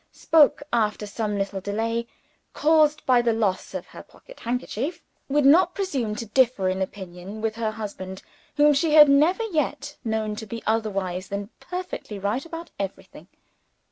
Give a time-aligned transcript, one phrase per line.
[0.11, 2.07] Spoke after some little delay,
[2.53, 5.03] caused by the loss of her pocket handkerchief.
[5.29, 8.23] Would not presume to differ in opinion with her husband,
[8.57, 13.27] whom she had never yet known to be otherwise than perfectly right about everything.